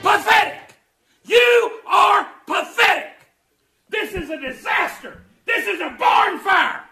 [0.00, 0.76] Pathetic!
[1.24, 3.14] You are pathetic!
[3.88, 5.24] This is a disaster!
[5.50, 6.84] This is a barn fire!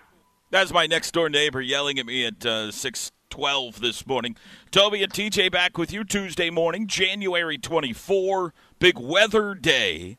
[0.51, 4.35] That's my next door neighbor yelling at me at uh, 612 this morning.
[4.71, 10.17] Toby and TJ back with you Tuesday morning, January 24, big weather day.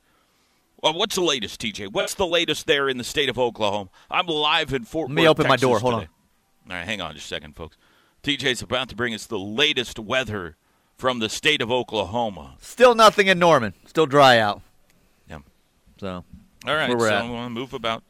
[0.84, 1.92] Well, what's the latest, TJ?
[1.92, 3.90] What's the latest there in the state of Oklahoma?
[4.12, 5.80] I'm live in Fort Let me Worth, open my door.
[5.80, 6.12] Hold today.
[6.70, 7.76] All right, hang on just a second, folks.
[8.22, 10.58] TJ's about to bring us the latest weather
[10.96, 12.56] from the state of Oklahoma.
[12.60, 13.74] Still nothing in Norman.
[13.88, 14.62] Still dry out.
[15.28, 15.40] Yeah.
[16.00, 16.24] So
[16.68, 17.14] All right, so at.
[17.14, 18.04] I want to move about.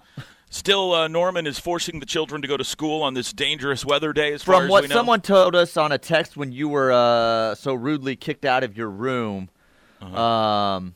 [0.51, 4.13] Still, uh, Norman is forcing the children to go to school on this dangerous weather
[4.13, 4.33] day.
[4.33, 4.95] As far from as what we know.
[4.95, 8.75] someone told us on a text when you were uh, so rudely kicked out of
[8.75, 9.49] your room,
[10.01, 10.19] Uh-huh.
[10.21, 10.95] um,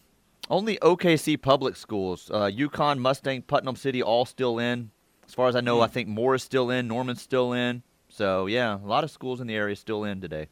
[0.49, 4.89] only OKC public schools, uh, Yukon, Mustang, Putnam City, all still in.
[5.27, 5.83] As far as I know, Hmm.
[5.83, 7.83] I think Moore is still in, Norman's still in.
[8.09, 10.47] So yeah, a lot of schools in the area still in today.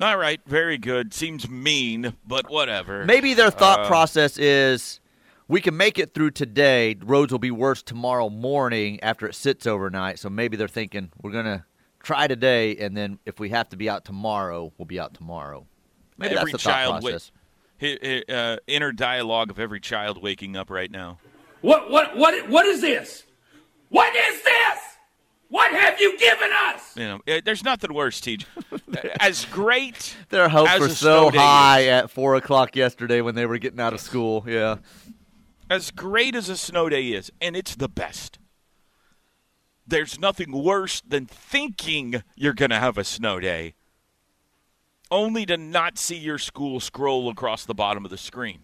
[0.00, 1.12] All right, very good.
[1.14, 3.04] Seems mean, but whatever.
[3.04, 5.00] Maybe their thought Uh, process is
[5.48, 6.94] we can make it through today.
[7.02, 10.18] Roads will be worse tomorrow morning after it sits overnight.
[10.18, 11.64] So maybe they're thinking we're gonna
[12.02, 15.66] try today, and then if we have to be out tomorrow, we'll be out tomorrow.
[16.16, 17.32] Maybe every that's the child wa- process.
[17.80, 21.18] hi- hi- uh, inner dialogue of every child waking up right now.
[21.60, 23.24] What, what, what, what is this?
[23.88, 24.78] What is this?
[25.50, 26.94] What have you given us?
[26.96, 28.44] You know, eh, there's nothing worse, TJ.
[29.20, 30.14] as great.
[30.28, 33.94] Their hopes were so high is- at four o'clock yesterday when they were getting out
[33.94, 34.44] of school.
[34.46, 34.76] Yeah,
[35.70, 38.38] as great as a snow day is, and it's the best.
[39.86, 43.74] There's nothing worse than thinking you're going to have a snow day,
[45.10, 48.60] only to not see your school scroll across the bottom of the screen.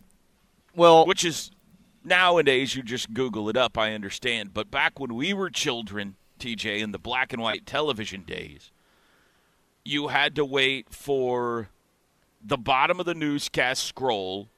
[0.74, 1.50] well, which is
[2.04, 3.78] nowadays you just Google it up.
[3.78, 8.22] I understand, but back when we were children, TJ, in the black and white television
[8.22, 8.70] days,
[9.84, 11.70] you had to wait for
[12.42, 14.48] the bottom of the newscast scroll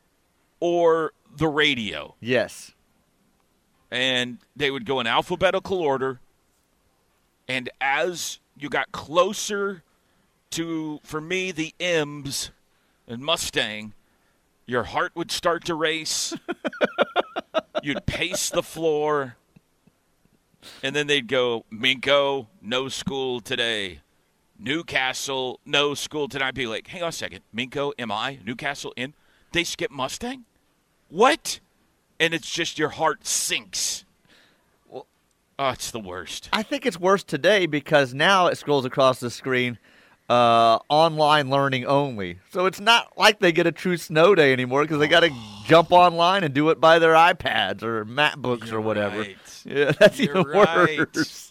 [0.60, 2.72] or the radio, yes,
[3.90, 6.20] and they would go in alphabetical order.
[7.48, 9.82] And as you got closer
[10.50, 12.50] to, for me, the M's
[13.06, 13.92] and Mustang,
[14.66, 16.34] your heart would start to race.
[17.82, 19.36] You'd pace the floor.
[20.82, 24.00] And then they'd go, Minco, no school today.
[24.58, 26.46] Newcastle, no school today.
[26.46, 27.42] I'd be like, hang on a second.
[27.54, 28.38] Minco, am I?
[28.44, 29.14] Newcastle in?
[29.56, 30.44] They skip Mustang?
[31.08, 31.60] What?
[32.20, 34.04] And it's just your heart sinks.
[34.92, 35.06] oh,
[35.58, 36.50] it's the worst.
[36.52, 39.78] I think it's worse today because now it scrolls across the screen.
[40.28, 44.82] Uh, online learning only, so it's not like they get a true snow day anymore
[44.82, 45.30] because they got to
[45.64, 49.20] jump online and do it by their iPads or MacBooks You're or whatever.
[49.20, 49.36] right.
[49.64, 50.98] Yeah, that's You're even right.
[50.98, 51.50] worse.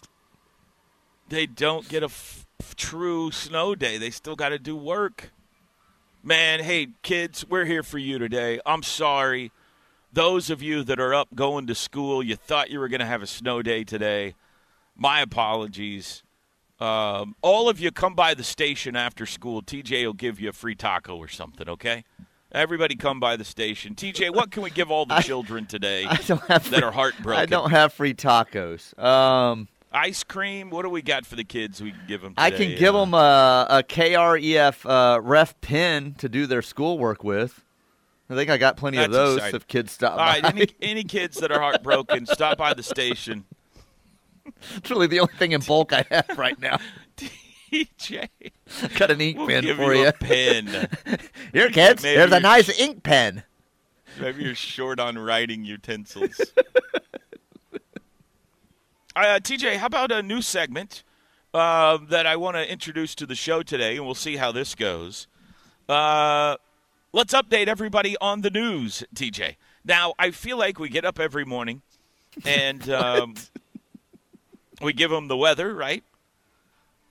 [1.28, 2.46] they don't get a f-
[2.76, 3.98] true snow day.
[3.98, 5.32] They still got to do work.
[6.26, 8.58] Man, hey, kids, we're here for you today.
[8.66, 9.52] I'm sorry.
[10.12, 13.06] Those of you that are up going to school, you thought you were going to
[13.06, 14.34] have a snow day today.
[14.96, 16.24] My apologies.
[16.80, 19.62] Um, all of you come by the station after school.
[19.62, 22.02] TJ will give you a free taco or something, okay?
[22.50, 23.94] Everybody come by the station.
[23.94, 26.82] TJ, what can we give all the I- children today I don't have that free-
[26.82, 27.40] are heartbroken?
[27.40, 28.98] I don't have free tacos.
[28.98, 30.68] Um, Ice cream.
[30.68, 31.82] What do we got for the kids?
[31.82, 32.34] We can give them.
[32.36, 37.64] I can give them a, a KREF uh, ref pin to do their schoolwork with.
[38.28, 39.56] I think I got plenty of those exciting.
[39.56, 40.50] if kids stop All right, by.
[40.50, 43.44] any, any kids that are heartbroken, stop by the station.
[44.74, 46.78] it's really the only thing in bulk I have right now.
[47.72, 48.28] DJ.
[48.98, 50.08] got an ink we'll pen for you you.
[50.08, 50.66] a pen.
[51.52, 52.02] Here, kids.
[52.02, 53.44] Maybe Here's a nice ink pen.
[54.20, 56.40] Maybe you're short on writing utensils.
[59.16, 61.02] Uh, TJ, how about a new segment
[61.54, 64.74] uh, that I want to introduce to the show today, and we'll see how this
[64.74, 65.26] goes.
[65.88, 66.56] Uh,
[67.12, 69.56] let's update everybody on the news, TJ.
[69.84, 71.80] Now, I feel like we get up every morning
[72.44, 73.34] and um,
[74.82, 76.04] we give them the weather, right?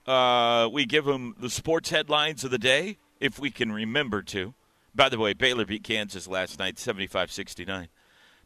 [0.06, 4.54] Uh, we give them the sports headlines of the day, if we can remember to.
[4.94, 7.88] By the way, Baylor beat Kansas last night, 75 69.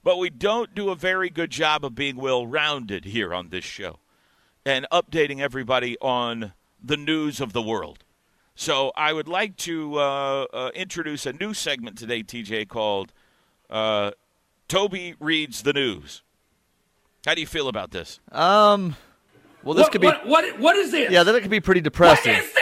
[0.02, 3.64] But we don't do a very good job of being well rounded here on this
[3.64, 3.98] show
[4.64, 6.52] and updating everybody on
[6.82, 8.04] the news of the world.
[8.54, 13.12] So I would like to uh, uh, introduce a new segment today, TJ, called
[13.68, 14.12] uh,
[14.68, 16.22] Toby Reads the News.
[17.26, 18.20] How do you feel about this?
[18.32, 18.96] Um,
[19.62, 21.10] well, this what, could be what, what, what is this?
[21.10, 22.34] yeah, that could be pretty depressing.
[22.34, 22.59] is this?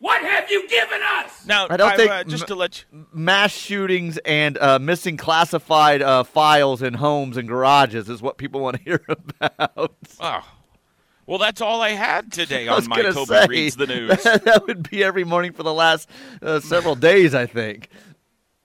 [0.00, 1.44] What have you given us?
[1.46, 4.78] Now, I don't I- think uh, just m- to let you, Mass shootings and uh,
[4.78, 9.94] missing classified uh, files in homes and garages is what people want to hear about.
[10.20, 10.40] oh,
[11.26, 14.22] well, that's all I had today I on my gonna Toby say Reads the News.
[14.22, 16.08] that would be every morning for the last
[16.40, 17.88] uh, several days, I think.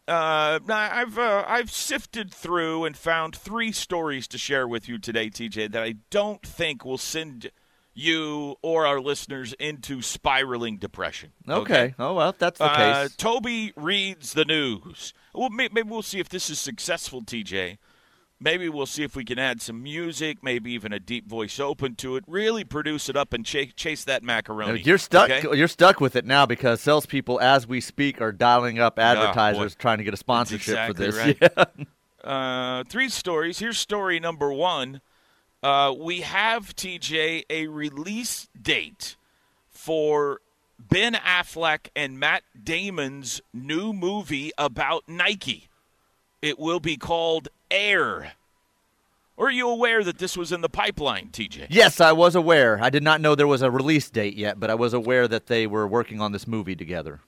[0.07, 5.29] Uh, I've uh, I've sifted through and found three stories to share with you today,
[5.31, 7.49] TJ, that I don't think will send
[7.95, 11.31] you or our listeners into spiraling depression.
[11.49, 11.95] Okay.
[11.97, 13.15] Oh well, that's the Uh, case.
[13.15, 15.13] Toby reads the news.
[15.33, 17.77] Well, maybe we'll see if this is successful, TJ.
[18.37, 21.95] Maybe we'll see if we can add some music, maybe even a deep voice open
[21.95, 22.25] to it.
[22.27, 24.81] Really produce it up and ch- chase that macaroni.
[24.81, 25.29] You're stuck.
[25.29, 25.57] okay?
[25.57, 29.79] You're stuck with it now because salespeople, as we speak, are dialing up advertisers boy.
[29.79, 31.15] trying to get a sponsorship for this.
[31.15, 31.37] right.
[32.25, 32.29] Yeah.
[32.29, 33.59] Uh, three stories.
[33.59, 34.99] Here's story number one.
[35.65, 39.15] Uh, we have TJ a release date
[39.67, 40.39] for
[40.77, 45.69] Ben Affleck and Matt Damon's new movie about Nike.
[46.39, 48.33] It will be called Air.
[49.39, 51.65] Are you aware that this was in the pipeline, TJ?
[51.71, 52.77] Yes, I was aware.
[52.79, 55.47] I did not know there was a release date yet, but I was aware that
[55.47, 57.21] they were working on this movie together.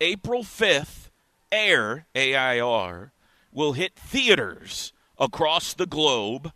[0.00, 1.10] April 5th,
[1.52, 3.12] Air, A I R,
[3.52, 6.50] will hit theaters across the globe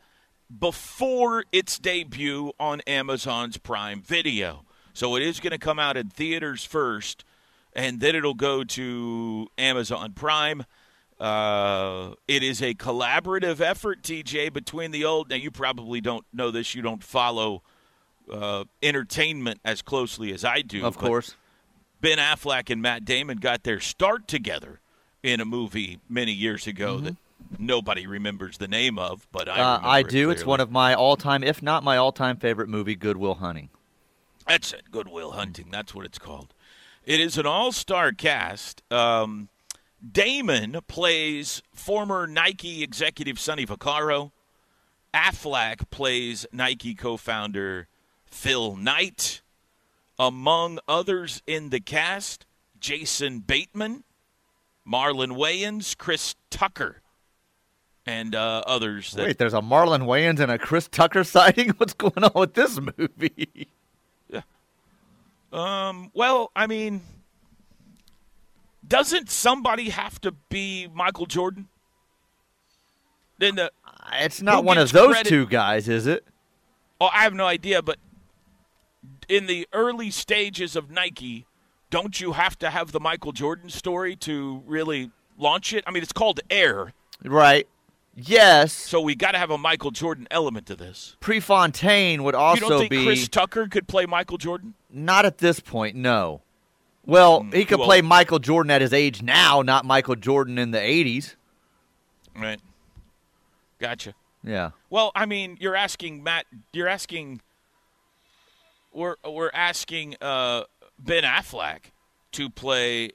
[0.59, 4.65] before its debut on Amazon's Prime Video.
[4.93, 7.25] So it is going to come out in theaters first,
[7.73, 10.65] and then it'll go to Amazon Prime.
[11.19, 15.31] Uh, it is a collaborative effort, TJ, between the old.
[15.31, 16.75] Now, you probably don't know this.
[16.75, 17.63] You don't follow
[18.31, 20.85] uh, entertainment as closely as I do.
[20.85, 21.37] Of course.
[22.01, 24.81] Ben Affleck and Matt Damon got their start together
[25.23, 27.17] in a movie many years ago that
[27.59, 29.61] nobody remembers the name of, but I.
[29.61, 30.31] Uh, I it do.
[30.31, 33.69] It's one of my all-time, if not my all-time favorite movie, Good Will Hunting.
[34.47, 34.91] That's it.
[34.91, 35.69] Good Will Hunting.
[35.71, 36.55] That's what it's called.
[37.05, 38.83] It is an all-star cast.
[38.91, 39.49] Um,
[40.11, 44.33] Damon plays former Nike executive Sonny Vaccaro.
[45.15, 47.89] Affleck plays Nike co-founder
[48.25, 49.43] Phil Knight.
[50.19, 52.47] Among others in the cast,
[52.79, 54.05] Jason Bateman,
[54.87, 57.02] Marlon Wayans, Chris Tucker,
[58.07, 59.13] and uh, others.
[59.13, 61.71] That Wait, there's a Marlon Wayans and a Chris Tucker sighting.
[61.79, 63.69] What's going on with this movie?
[64.29, 64.43] yeah.
[65.53, 67.03] Um, well, I mean,
[68.87, 71.69] doesn't somebody have to be Michael Jordan?
[73.39, 73.73] Then the
[74.15, 76.25] It's not one of those credit- two guys, is it?
[77.01, 77.99] oh, I have no idea, but
[79.29, 81.47] in the early stages of Nike,
[81.91, 85.83] don't you have to have the Michael Jordan story to really launch it?
[85.85, 86.93] I mean, it's called Air,
[87.25, 87.67] Right.
[88.15, 88.73] Yes.
[88.73, 91.17] so we got to have a Michael Jordan element to this.
[91.21, 94.75] Prefontaine would also you also don't think be Chris Tucker could play Michael Jordan?
[94.91, 95.97] not at this point.
[95.97, 96.43] No.
[97.05, 100.71] Well, he could well- play Michael Jordan at his age now, not Michael Jordan in
[100.71, 101.35] the '80s.
[102.37, 102.61] Right.
[103.79, 104.15] Gotcha.
[104.45, 104.71] Yeah.
[104.91, 106.47] Well, I mean, you're asking Matt.
[106.73, 107.41] You're asking.
[108.93, 110.65] We're we're asking uh,
[110.99, 111.91] Ben Affleck
[112.33, 113.11] to play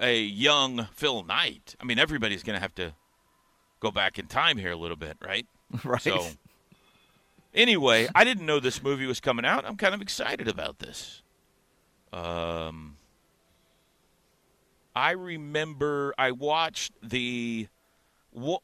[0.00, 1.76] a young Phil Knight.
[1.80, 2.94] I mean, everybody's going to have to
[3.84, 5.46] go back in time here a little bit, right?
[5.84, 6.00] Right.
[6.00, 6.24] So,
[7.52, 9.64] anyway, I didn't know this movie was coming out.
[9.66, 11.22] I'm kind of excited about this.
[12.12, 12.96] Um,
[14.94, 17.66] I remember I watched the
[18.38, 18.58] wh-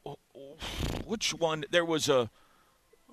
[1.05, 1.65] which one?
[1.69, 2.29] There was a,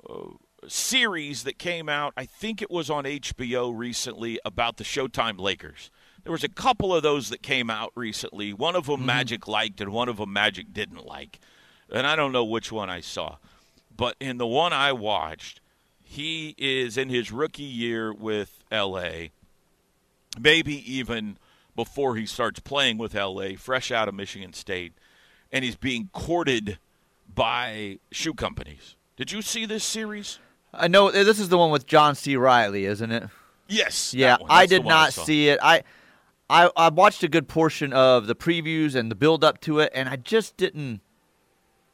[0.08, 0.24] a
[0.68, 2.12] series that came out.
[2.16, 5.90] I think it was on HBO recently about the Showtime Lakers.
[6.22, 8.52] There was a couple of those that came out recently.
[8.52, 11.40] One of them Magic liked, and one of them Magic didn't like.
[11.90, 13.36] And I don't know which one I saw.
[13.96, 15.60] But in the one I watched,
[16.02, 19.28] he is in his rookie year with LA,
[20.38, 21.36] maybe even
[21.74, 24.92] before he starts playing with LA, fresh out of Michigan State,
[25.52, 26.78] and he's being courted
[27.32, 28.96] by shoe companies.
[29.16, 30.38] Did you see this series?
[30.72, 32.36] I know eh, this is the one with John C.
[32.36, 33.24] Reilly, isn't it?
[33.68, 34.14] Yes.
[34.14, 34.38] Yeah.
[34.48, 35.24] I did not saw.
[35.24, 35.58] see it.
[35.62, 35.82] I,
[36.48, 39.92] I I watched a good portion of the previews and the build up to it,
[39.94, 41.00] and I just didn't.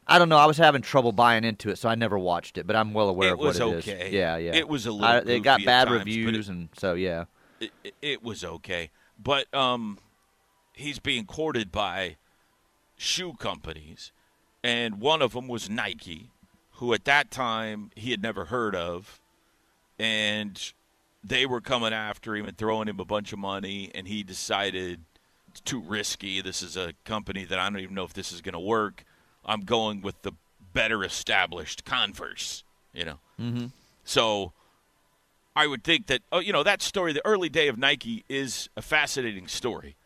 [0.07, 0.37] I don't know.
[0.37, 2.67] I was having trouble buying into it, so I never watched it.
[2.67, 3.89] But I'm well aware It of what was it is.
[3.89, 4.11] okay.
[4.11, 4.55] Yeah, yeah.
[4.55, 7.25] It was a little I, It got bad times, reviews, it- and so yeah.
[7.61, 8.91] it, it- it was okay.
[9.23, 9.99] But um,
[10.75, 12.17] he's being courted by
[12.97, 14.13] shoe companies,
[14.63, 16.31] and one of them was Nike,
[16.73, 19.21] who at that time he had never heard of,
[19.99, 20.73] and
[21.23, 25.01] they were coming after him and throwing him a bunch of money, and he decided
[25.49, 26.41] it's too risky.
[26.41, 29.05] This is a company that I don't even know if this is going to work.
[29.47, 30.33] I'm going with the
[30.73, 33.19] better established Converse, you know.
[33.41, 33.67] Mm-hmm.
[34.05, 34.53] So
[35.57, 38.69] I would think that oh, you know that story, the early day of Nike, is
[38.77, 39.97] a fascinating story,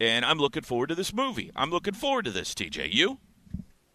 [0.00, 1.50] and I'm looking forward to this movie.
[1.56, 2.54] I'm looking forward to this.
[2.54, 3.18] TJ, you?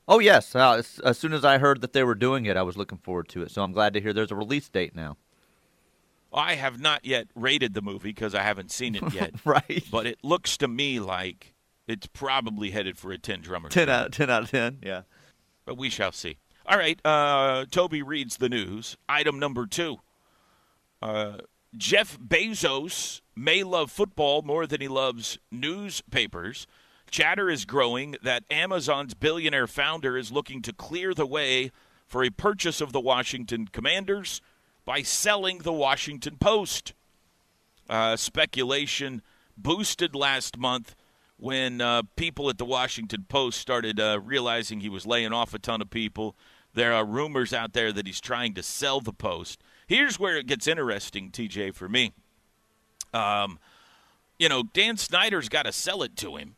[0.07, 0.55] Oh yes.
[0.55, 2.97] Uh, as, as soon as I heard that they were doing it, I was looking
[2.97, 3.51] forward to it.
[3.51, 5.17] So I'm glad to hear there's a release date now.
[6.33, 9.83] I have not yet rated the movie because I haven't seen it yet, Right.
[9.91, 11.53] but it looks to me like
[11.89, 13.69] it's probably headed for a ten drummer.
[13.69, 14.79] ten out of ten out of ten.
[14.83, 15.01] Yeah.
[15.65, 16.37] but we shall see.
[16.65, 18.95] All right, uh, Toby reads the news.
[19.07, 19.97] Item number two.
[21.01, 21.37] Uh,
[21.75, 26.67] Jeff Bezos may love football more than he loves newspapers.
[27.09, 31.71] Chatter is growing that Amazon's billionaire founder is looking to clear the way
[32.05, 34.41] for a purchase of the Washington Commanders
[34.85, 36.93] by selling the Washington Post.
[37.89, 39.21] Uh, speculation
[39.57, 40.95] boosted last month
[41.39, 45.59] when uh, people at the Washington Post started uh, realizing he was laying off a
[45.59, 46.35] ton of people.
[46.73, 49.61] There are rumors out there that he's trying to sell the Post.
[49.87, 52.11] Here's where it gets interesting, TJ, for me.
[53.13, 53.57] Um,
[54.37, 56.55] you know, Dan Snyder's got to sell it to him.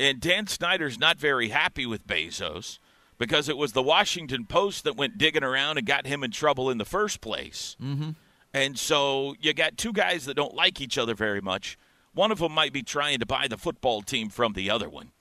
[0.00, 2.78] And Dan Snyder's not very happy with Bezos
[3.18, 6.70] because it was the Washington Post that went digging around and got him in trouble
[6.70, 7.76] in the first place.
[7.80, 8.10] Mm-hmm.
[8.54, 11.78] And so you got two guys that don't like each other very much.
[12.12, 15.12] One of them might be trying to buy the football team from the other one.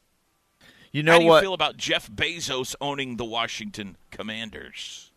[0.92, 1.42] You know How do you what?
[1.42, 5.12] feel about Jeff Bezos owning the Washington Commanders?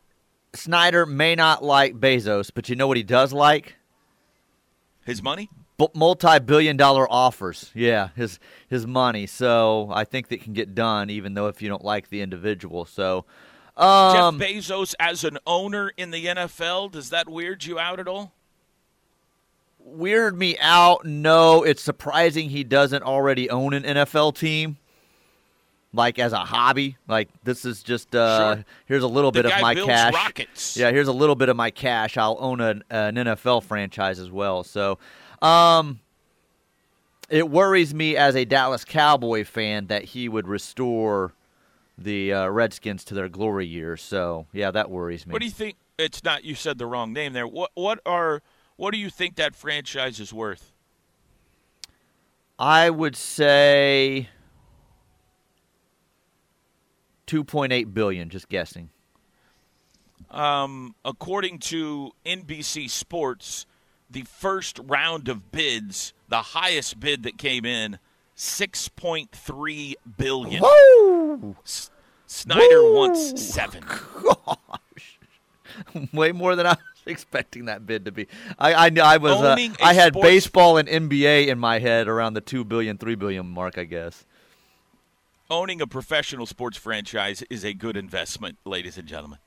[0.55, 3.77] Snyder may not like Bezos, but you know what he does like?
[5.07, 5.49] His money?
[5.79, 7.71] Bu- multi-billion-dollar offers.
[7.75, 8.39] Yeah, his
[8.69, 9.27] his money.
[9.27, 12.85] So I think that can get done, even though if you don't like the individual.
[12.85, 13.25] So,
[13.79, 18.07] um, Jeff Bezos as an owner in the NFL, does that weird you out at
[18.07, 18.35] all?
[19.85, 21.05] Weird me out.
[21.05, 24.77] No, it's surprising he doesn't already own an NFL team.
[25.95, 28.65] Like as a hobby, like this is just uh, Sure.
[28.87, 30.15] here's a little The bit of my cash.
[30.15, 30.75] rockets.
[30.75, 32.17] Yeah, here's a little bit of my cash.
[32.17, 34.65] I'll own an, an NFL franchise as well.
[34.65, 34.99] So,
[35.43, 36.01] um,
[37.29, 41.35] it worries me as a Dallas Cowboy fan that he would restore
[41.99, 44.01] the uh, Redskins to their glory years.
[44.01, 45.33] So, yeah, that worries me.
[45.33, 45.77] What do you think?
[45.99, 46.43] It's not.
[46.43, 47.47] You said the wrong name there.
[47.47, 47.71] What?
[47.75, 48.41] What are?
[48.77, 50.73] What do you think that franchise is worth?
[52.59, 54.29] I would say
[57.27, 58.29] 2.8 billion.
[58.29, 58.91] Just guessing.
[60.31, 63.67] Um, according to NBC Sports,
[64.11, 67.99] the first round of bids, the highest bid that came in,
[68.35, 70.63] six point three billion.
[70.63, 71.57] Woo!
[71.65, 71.91] S-
[72.27, 72.95] Snyder Woo!
[72.95, 73.85] wants seven.
[74.23, 75.19] Gosh.
[76.13, 78.27] Way more than I expecting that bid to be.
[78.59, 82.35] I I, I was uh, I had sports- baseball and NBA in my head around
[82.35, 83.79] the two billion, three billion mark.
[83.79, 84.25] I guess.
[85.51, 89.39] Owning a professional sports franchise is a good investment, ladies and gentlemen.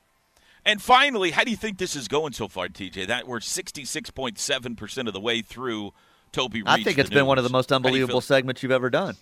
[0.64, 3.06] And finally, how do you think this is going so far, TJ?
[3.06, 5.92] That we're sixty six point seven percent of the way through.
[6.32, 8.90] Toby, I think it's been one of the most do you unbelievable segments you've ever
[8.90, 9.16] done.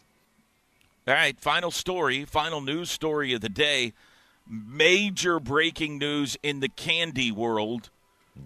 [1.06, 3.92] All right, final story, final news story of the day.
[4.48, 7.90] Major breaking news in the candy world.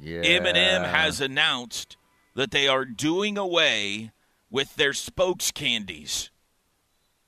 [0.01, 0.21] Yeah.
[0.21, 1.97] M&M has announced
[2.35, 4.13] that they are doing away
[4.51, 6.31] with their spokes candies.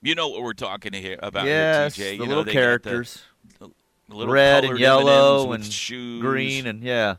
[0.02, 2.08] You know what we're talking here about yes, here, TJ.
[2.08, 3.22] the you little know, they characters,
[3.58, 3.70] the
[4.08, 6.22] little red and yellow and shoes.
[6.22, 7.16] green, and yeah.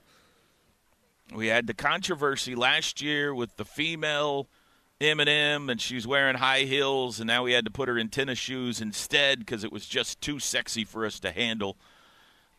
[1.33, 4.49] We had the controversy last year with the female
[4.99, 8.39] M&M, and she's wearing high heels, and now we had to put her in tennis
[8.39, 11.77] shoes instead because it was just too sexy for us to handle.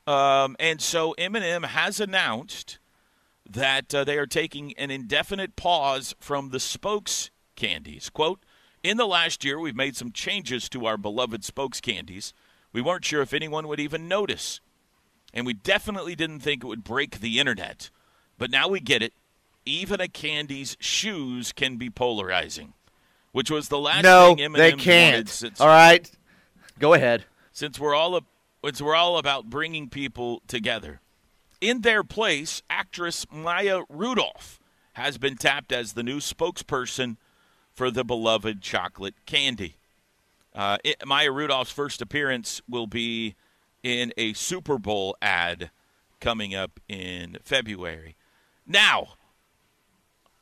[0.07, 2.79] Um, and so M&M has announced
[3.49, 8.11] that uh, they are taking an indefinite pause from the spokes candies.
[8.11, 8.41] Quote,
[8.83, 12.33] in the last year, we've made some changes to our beloved spokes candies.
[12.73, 14.61] We weren't sure if anyone would even notice.
[15.35, 17.91] And we definitely didn't think it would break the internet.
[18.39, 19.13] But now we get it.
[19.65, 22.75] Even a candy's shoes can be polarizing,
[23.31, 25.29] which was the last No, thing M&M's they wanted can't.
[25.29, 26.11] since All right,
[26.81, 27.25] go ahead.
[27.53, 28.23] since we're all a,
[28.65, 31.01] since we're all about bringing people together.
[31.61, 34.59] In their place, actress Maya Rudolph
[34.95, 37.17] has been tapped as the new spokesperson
[37.73, 39.77] for the beloved chocolate candy.
[40.55, 43.35] Uh, it, Maya Rudolph's first appearance will be
[43.83, 45.71] in a Super Bowl ad
[46.21, 48.17] coming up in February.
[48.67, 49.15] Now,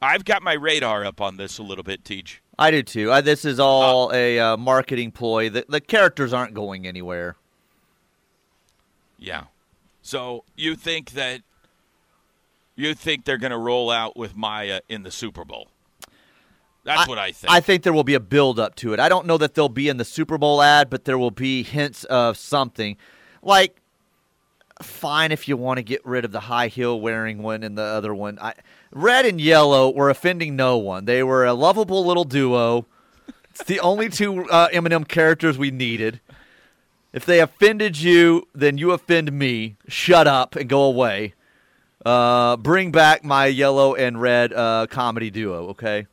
[0.03, 2.43] I've got my radar up on this a little bit, Teach.
[2.59, 3.13] I do too.
[3.13, 5.49] I, this is all a uh, marketing ploy.
[5.49, 7.37] The, the characters aren't going anywhere.
[9.21, 9.45] Yeah.
[10.03, 11.43] So you think that
[12.75, 15.69] you think they're going to roll out with Maya in the Super Bowl?
[16.83, 17.53] That's what I think.
[17.53, 19.01] I think there will be a build up to it.
[19.01, 21.63] I don't know that they'll be in the Super Bowl ad, but there will be
[21.63, 22.97] hints of something.
[23.43, 23.77] Like,
[24.83, 27.83] fine if you want to get rid of the high heel wearing one and the
[27.83, 28.39] other one.
[28.41, 28.55] I,
[28.93, 31.05] red and yellow were offending no one.
[31.05, 32.87] They were a lovable little duo.
[33.51, 36.21] It's the only two uh, M&M characters we needed.
[37.13, 39.77] If they offended you, then you offend me.
[39.89, 41.35] Shut up and go away.
[42.05, 46.07] Uh, bring back my yellow and red uh, comedy duo, okay?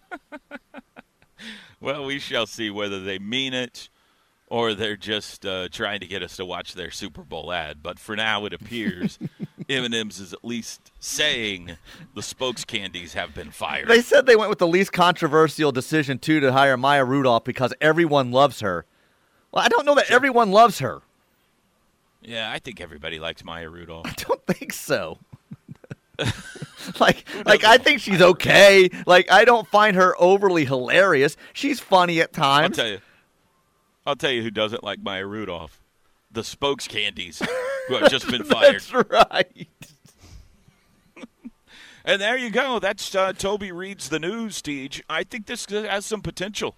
[1.80, 3.88] well, we shall see whether they mean it
[4.48, 7.82] or they're just uh, trying to get us to watch their Super Bowl ad.
[7.82, 9.18] But for now, it appears
[9.68, 11.76] M&M's is at least saying
[12.14, 13.88] the spokes candies have been fired.
[13.88, 17.74] They said they went with the least controversial decision too to hire Maya Rudolph because
[17.80, 18.86] everyone loves her.
[19.56, 20.16] Well, I don't know that sure.
[20.16, 21.00] everyone loves her.
[22.20, 24.06] Yeah, I think everybody likes Maya Rudolph.
[24.06, 25.16] I don't think so.
[27.00, 28.90] like, like I think she's okay.
[29.06, 31.38] Like, I don't find her overly hilarious.
[31.54, 32.78] She's funny at times.
[32.78, 33.00] I'll tell you.
[34.04, 35.80] I'll tell you who doesn't like Maya Rudolph.
[36.30, 37.40] The spokes candies
[37.88, 38.82] who have just been fired.
[38.82, 39.68] That's right.
[42.04, 42.78] and there you go.
[42.78, 45.02] That's uh, Toby reads the news, Teach.
[45.08, 46.76] I think this has some potential.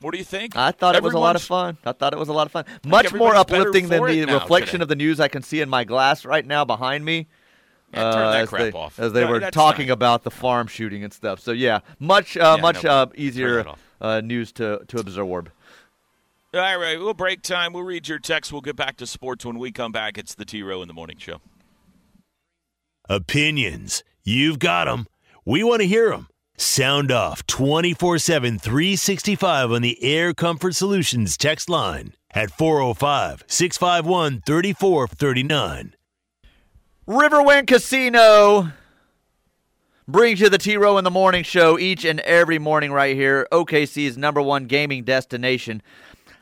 [0.00, 0.56] What do you think?
[0.56, 1.78] I thought Everyone's, it was a lot of fun.
[1.84, 2.64] I thought it was a lot of fun.
[2.84, 4.82] Much more uplifting than the reflection today.
[4.82, 7.26] of the news I can see in my glass right now behind me.
[7.92, 8.98] Yeah, turn that uh, crap they, off.
[8.98, 9.92] As they no, were talking fine.
[9.92, 11.40] about the farm shooting and stuff.
[11.40, 13.64] So yeah, much uh, yeah, much no, uh, easier
[14.00, 15.50] uh, news to to absorb.
[16.52, 17.72] All right, we'll break time.
[17.72, 18.52] We'll read your text.
[18.52, 20.18] We'll get back to sports when we come back.
[20.18, 21.40] It's the T Row in the Morning Show.
[23.08, 24.02] Opinions.
[24.22, 25.06] You've got them.
[25.44, 26.28] We want to hear them.
[26.56, 34.40] Sound off 24 7, 365 on the Air Comfort Solutions text line at 405 651
[34.46, 35.94] 3439.
[37.08, 38.72] Riverwind Casino
[40.06, 43.48] brings you the T Row in the Morning Show each and every morning right here.
[43.50, 45.82] OKC's number one gaming destination.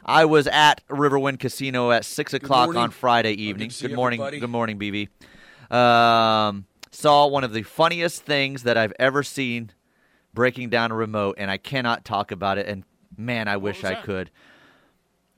[0.05, 3.71] I was at Riverwind Casino at six o'clock on Friday evening.
[3.71, 4.41] Good, good morning, everybody.
[4.41, 5.09] good morning, BB.
[5.75, 9.71] Um, saw one of the funniest things that I've ever seen
[10.35, 12.67] breaking down a remote, and I cannot talk about it.
[12.67, 12.85] And
[13.17, 14.31] man, I wish I could.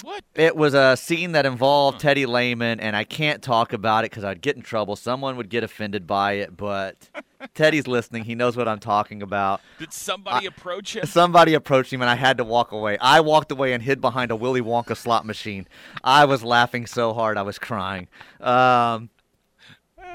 [0.03, 0.23] What?
[0.35, 4.25] It was a scene that involved Teddy Lehman, and I can't talk about it because
[4.25, 4.97] I'd get in trouble.
[4.97, 7.09] Someone would get offended by it, but
[7.55, 8.25] Teddy's listening.
[8.25, 9.63] He knows what I'm talking about.
[9.79, 11.07] Did somebody approach him?
[11.07, 12.99] Somebody approached him, and I had to walk away.
[12.99, 15.67] I walked away and hid behind a Willy Wonka slot machine.
[16.03, 18.09] I was laughing so hard I was crying.
[18.41, 19.09] Um,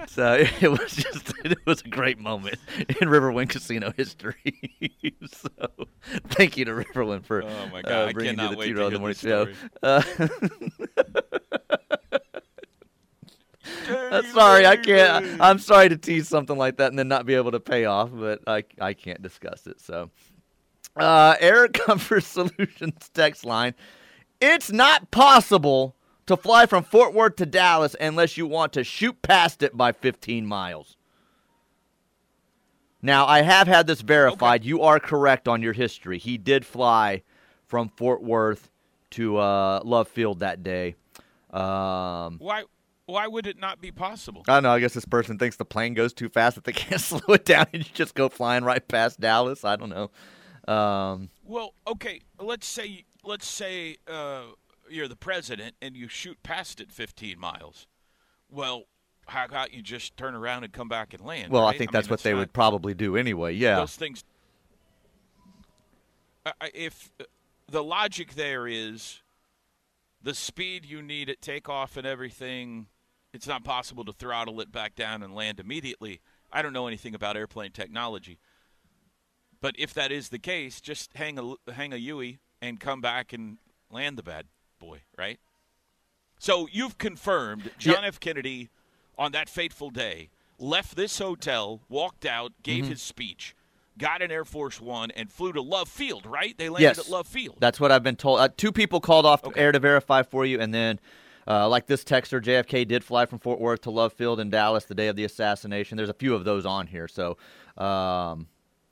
[0.07, 4.35] so it was just it was a great moment in Riverwind Casino history.
[5.27, 5.49] so
[6.29, 8.73] thank you to Riverwind for Oh my God, uh, bringing cannot you the wait T
[8.73, 9.47] to Row hear the Morning Show.
[9.83, 10.03] Uh,
[14.11, 15.41] uh, sorry, I can't.
[15.41, 18.09] I'm sorry to tease something like that and then not be able to pay off,
[18.13, 19.79] but I I can't discuss it.
[19.81, 20.09] So,
[20.95, 23.75] uh, Air Comfort Solutions text line:
[24.41, 25.95] It's not possible
[26.29, 29.91] to fly from Fort Worth to Dallas unless you want to shoot past it by
[29.91, 30.95] 15 miles.
[33.01, 34.63] Now, I have had this verified.
[34.63, 36.19] You are correct on your history.
[36.19, 37.23] He did fly
[37.65, 38.69] from Fort Worth
[39.11, 40.95] to uh, Love Field that day.
[41.49, 42.63] Um, Why?
[43.07, 44.43] Why would it not be possible?
[44.47, 44.71] I don't know.
[44.71, 47.43] I guess this person thinks the plane goes too fast that they can't slow it
[47.43, 49.65] down and you just go flying right past Dallas.
[49.65, 50.71] I don't know.
[50.71, 52.21] Um, Well, okay.
[52.39, 54.43] Let's say let's say uh,
[54.91, 57.87] you're the president and you shoot past it 15 miles.
[58.49, 58.83] Well,
[59.27, 61.51] how about you just turn around and come back and land?
[61.51, 61.77] well, I right?
[61.77, 63.53] think mean, that's what they not- would probably do anyway.
[63.53, 63.75] Yeah.
[63.75, 64.23] Those things.
[66.45, 67.25] I- I- If uh,
[67.67, 69.21] the logic there is
[70.21, 72.87] the speed you need at takeoff and everything,
[73.33, 76.19] it's not possible to throttle it back down and land immediately.
[76.51, 78.39] I don't know anything about airplane technology.
[79.61, 83.33] But if that is the case, just hang a hang a Yui and come back
[83.33, 83.57] and
[83.91, 84.47] land the bad
[84.79, 85.39] boy, right?
[86.39, 88.19] So you've confirmed John F.
[88.19, 88.69] Kennedy
[89.17, 92.91] on that fateful day left this hotel, walked out, gave Mm-hmm.
[92.91, 93.55] his speech,
[93.97, 96.57] got an Air Force One, and flew to Love Field, right?
[96.57, 96.99] They landed Yes.
[96.99, 97.57] at Love Field.
[97.59, 98.39] That's what I've been told.
[98.39, 99.59] Uh, two people called off Okay.
[99.59, 100.99] air to verify for you, and then,
[101.47, 104.85] uh, like this texter, JFK did fly from Fort Worth to Love Field in Dallas
[104.85, 105.97] the day of the assassination.
[105.97, 107.31] There's a few of those on here, so
[107.77, 108.47] um,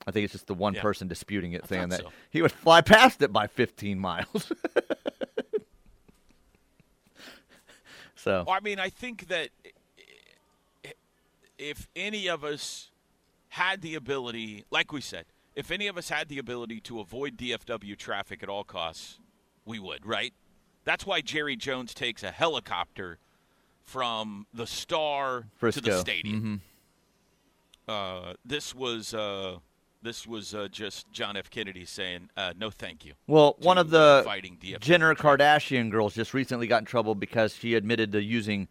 [0.05, 0.81] I think it's just the one Yeah.
[0.81, 2.11] person disputing it, saying that so.
[2.29, 4.51] he would fly past it by 15 miles.
[8.27, 9.49] So I mean, I think that
[11.57, 12.91] if any of us
[13.49, 17.35] had the ability, like we said, if any of us had the ability to avoid
[17.37, 19.19] DFW traffic at all costs,
[19.65, 20.33] we would, right?
[20.83, 23.17] That's why Jerry Jones takes a helicopter
[23.83, 26.61] from the Star to the stadium.
[27.87, 29.57] Uh, this was uh,
[30.01, 31.49] this was uh, just John F.
[31.49, 35.15] Kennedy saying, uh, "No, thank you." Well, one of the fighting DFW Jenner.
[35.15, 38.67] Kardashian girls just recently got in trouble because she admitted to using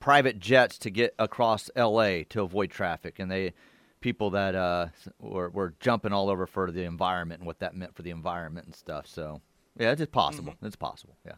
[0.00, 2.24] private jets to get across L.A.
[2.24, 3.52] to avoid traffic, and they
[4.00, 7.94] people that uh, were were jumping all over for the environment and what that meant
[7.94, 9.06] for the environment and stuff.
[9.06, 9.40] So
[9.78, 10.54] yeah, it's possible.
[10.62, 11.16] It's possible.
[11.24, 11.34] Yeah.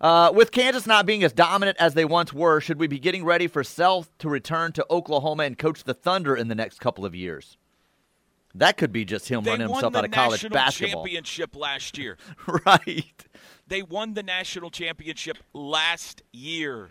[0.00, 3.24] Uh, with Kansas not being as dominant as they once were, should we be getting
[3.24, 7.04] ready for Self to return to Oklahoma and coach the Thunder in the next couple
[7.04, 7.56] of years?
[8.58, 11.04] That could be just him They running himself out of college national basketball.
[11.04, 12.16] championship last year.
[12.66, 13.26] right.
[13.66, 16.90] They won the national championship last year.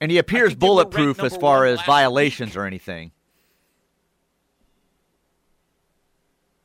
[0.00, 2.56] And he appears think they were ranked bulletproof as far as violations week.
[2.58, 3.12] or anything.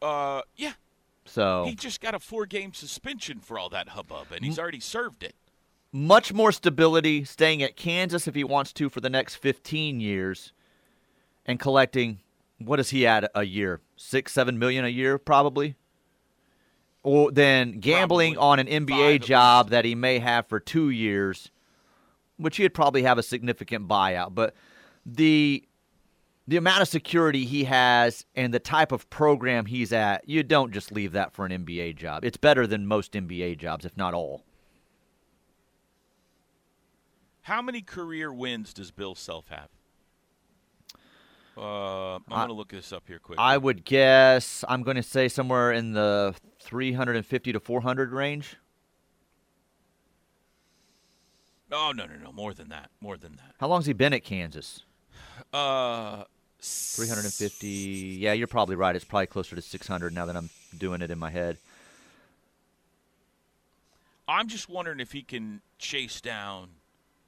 [0.02, 0.74] Uh, yeah,
[1.26, 5.24] So he just got a four-game suspension for all that hubbub, and he's already served
[5.24, 5.36] it.
[5.92, 10.54] much more stability staying at Kansas if he wants to for the next 15 years
[11.46, 12.20] and collecting
[12.60, 13.82] what is he at a year?
[13.96, 15.76] 6 7 million a year probably.
[17.02, 18.66] Or then gambling Probably.
[18.66, 21.50] on an NBA job that he may have for 2 years
[22.40, 24.56] which he'd probably have a significant buyout, but
[25.06, 25.64] the
[26.48, 30.72] the amount of security he has and the type of program he's at, you don't
[30.72, 32.26] just leave that for an NBA job.
[32.26, 34.44] It's better than most NBA jobs, if not all.
[37.42, 39.70] How many career wins does Bill Self have?
[41.58, 43.38] Uh, I'm I- going to look this up here quick.
[43.40, 48.56] I would guess I'm going to say somewhere in the 350 to 400 range.
[51.72, 53.54] oh no, no, no, more than that, more than that.
[53.60, 54.84] How long's he been at Kansas?
[55.54, 56.24] Uh,
[56.62, 57.68] 350.
[57.68, 58.96] Yeah, you're probably right.
[58.96, 61.58] It's probably closer to 600 now that I'm doing it in my head.
[64.28, 66.70] I'm just wondering if he can chase down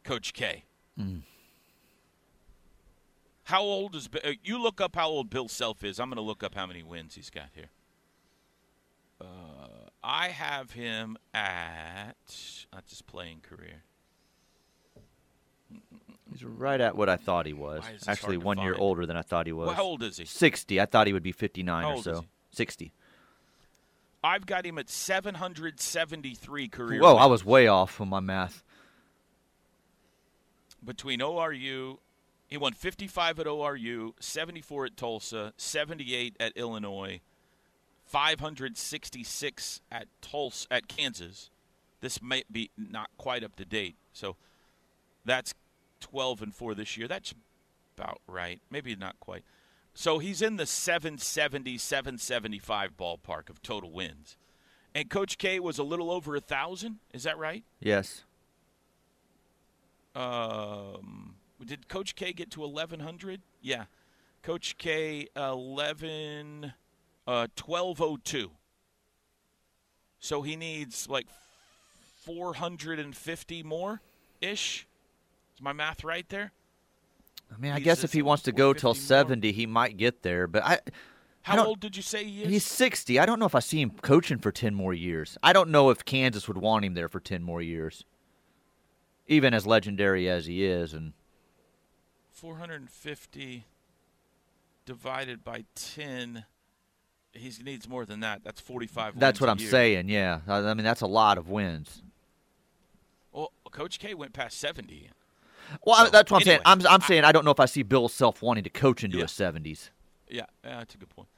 [0.03, 0.63] Coach K.
[0.99, 1.21] Mm.
[3.51, 4.61] How old is uh, you?
[4.61, 5.99] Look up how old Bill Self is.
[5.99, 7.69] I'm going to look up how many wins he's got here.
[9.19, 12.15] Uh, I have him at
[12.71, 13.83] not just playing career.
[16.31, 17.81] He's right at what I thought he was.
[17.81, 19.67] Why is this Actually, one year older than I thought he was.
[19.67, 20.23] Well, how old is he?
[20.23, 20.79] 60.
[20.79, 22.25] I thought he would be 59 How or so.
[22.51, 22.93] 60.
[24.23, 27.01] I've got him at 773 career.
[27.01, 28.63] Whoa, I was way off on my math.
[30.85, 31.97] between ORU.
[32.51, 37.21] He won 55 at ORU, 74 at Tulsa, 78 at Illinois,
[38.03, 41.49] 566 at Tulsa at Kansas.
[42.01, 43.95] This might be not quite up to date.
[44.11, 44.35] So
[45.23, 45.53] that's
[46.01, 47.07] 12 and 4 this year.
[47.07, 47.33] That's
[47.97, 48.59] about right.
[48.69, 49.45] Maybe not quite.
[49.93, 54.35] So he's in the 770, 775 ballpark of total wins.
[54.93, 56.97] And Coach K was a little over a thousand.
[57.13, 57.63] Is that right?
[57.79, 58.25] Yes.
[60.13, 61.35] Um,
[61.65, 63.41] did Coach K get to 1100?
[63.61, 63.85] Yeah.
[64.41, 66.73] Coach K 11
[67.27, 68.51] uh 1202.
[70.19, 71.27] So he needs like
[72.25, 74.01] 450 more
[74.39, 74.87] ish.
[75.55, 76.51] Is my math right there?
[77.53, 79.17] I mean, I He's guess if he wants to go till 450 more.
[79.19, 80.47] 70, he might get there.
[80.47, 80.79] But I,
[81.41, 82.49] How old did you say he is?
[82.49, 83.19] He's 60.
[83.19, 85.37] I don't know if I see him coaching for 10 more years.
[85.43, 88.05] I don't know if Kansas would want him there for 10 more years.
[89.27, 91.13] Even as legendary as he is and
[92.41, 93.65] 450
[94.85, 96.45] divided by 10
[97.33, 98.43] he needs more than that.
[98.43, 99.69] That's 45 that's what I'm year.
[99.69, 100.39] saying, yeah.
[100.49, 102.01] I mean, that's a lot of wins.
[103.31, 105.11] Well, Coach K went past 70.
[105.85, 106.59] Well, I- So, that's what I'm saying.
[106.65, 109.17] I'm I'm saying I don't know if I see Bill Self wanting to coach into
[109.17, 109.23] Yeah.
[109.25, 109.91] his 70s.
[110.27, 111.29] Yeah, yeah, that's a good point.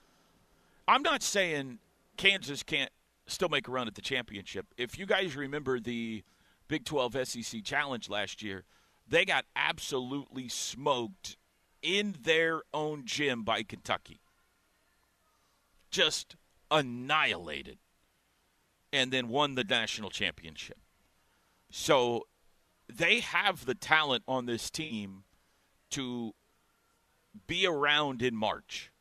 [0.87, 1.77] I'm not saying
[2.17, 2.91] Kansas can't
[3.27, 4.65] still make a run at the championship.
[4.77, 6.23] If you guys remember the
[6.67, 8.63] Big 12 SEC Challenge last year,
[9.07, 11.37] they got absolutely smoked
[11.81, 14.21] in their own gym by Kentucky.
[15.91, 16.35] Just
[16.71, 17.77] annihilated.
[18.91, 20.77] And then won the national championship.
[21.71, 22.27] So
[22.87, 25.23] they have the talent on this team
[25.91, 26.33] to
[27.47, 28.91] be around in March.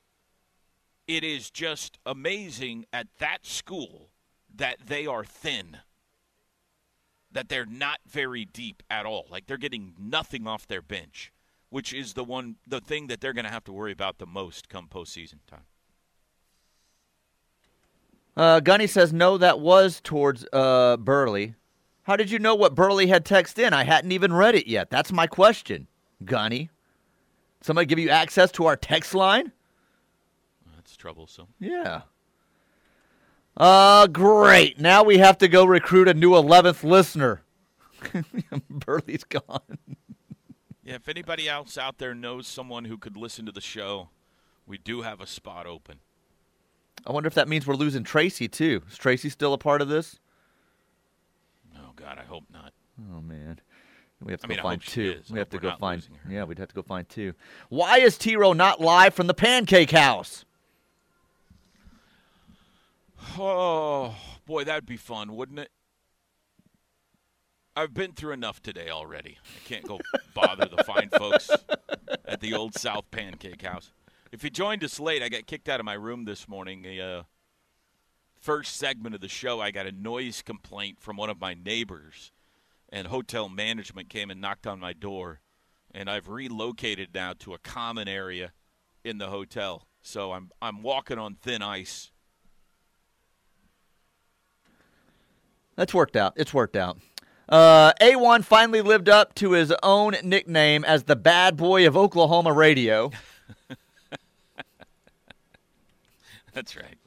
[1.07, 4.11] It is just amazing at that school
[4.55, 5.79] that they are thin.
[7.33, 9.27] That they're not very deep at all.
[9.31, 11.33] Like they're getting nothing off their bench,
[11.71, 14.27] which is the one the thing that they're going to have to worry about the
[14.27, 15.65] most come postseason time.
[18.37, 21.55] Uh, Gunny says no, that was towards uh, Burley.
[22.05, 23.73] How did you know what Burley had texted in?
[23.73, 24.91] I hadn't even read it yet.
[24.91, 25.87] That's my question,
[26.25, 26.71] Gunny.
[27.61, 29.53] Somebody give you access to our text line?
[30.75, 31.47] That's troublesome.
[31.61, 32.03] Yeah.
[33.57, 34.81] Uh, great.
[34.81, 37.43] Now we have to go recruit a new 11th listener.
[38.71, 39.79] Burley's gone.
[40.83, 44.09] Yeah, if anybody else out there knows someone who could listen to the show,
[44.67, 45.99] we do have a spot open.
[47.07, 48.83] I wonder if that means we're losing Tracy, too.
[48.91, 50.19] Is Tracy still a part of this?
[51.77, 52.73] Oh, God, I hope not.
[53.13, 53.61] Oh, man.
[54.25, 55.21] We have to I go mean, find two.
[55.31, 56.07] We have to go find.
[56.29, 57.35] Yeah, we'd have to go find two.
[57.71, 60.45] Why is T Row not live from the Pancake House?
[63.39, 64.15] Oh,
[64.47, 65.71] boy, that'd be fun, wouldn't it?
[67.75, 69.39] I've been through enough today already.
[69.43, 69.99] I can't go
[70.35, 71.51] bother the fine folks
[72.27, 73.93] at the Old South Pancake House.
[74.31, 76.83] If you joined us late, I got kicked out of my room this morning.
[76.83, 77.23] The uh,
[78.39, 82.33] first segment of the show, I got a noise complaint from one of my neighbors,
[82.91, 85.41] and hotel management came and knocked on my door.
[85.95, 88.53] And I've relocated now to a common area
[89.05, 92.12] in the hotel, so I'm I'm walking on thin ice.
[95.77, 96.35] That's worked out.
[96.37, 96.99] It's worked out.
[97.49, 102.53] Uh, A1 finally lived up to his own nickname as the bad boy of Oklahoma
[102.53, 103.11] radio.
[106.55, 106.99] That's right.